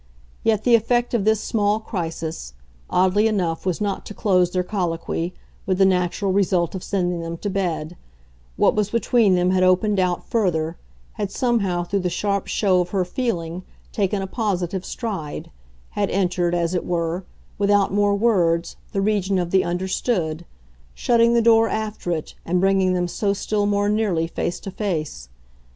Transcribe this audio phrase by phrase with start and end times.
[0.43, 2.55] Yet the effect of this small crisis,
[2.89, 5.31] oddly enough, was not to close their colloquy,
[5.67, 7.95] with the natural result of sending them to bed:
[8.57, 10.75] what was between them had opened out further,
[11.21, 13.61] had somehow, through the sharp show of her feeling,
[13.91, 15.51] taken a positive stride,
[15.91, 17.23] had entered, as it were,
[17.59, 20.45] without more words, the region of the understood,
[20.95, 25.29] shutting the door after it and bringing them so still more nearly face to face.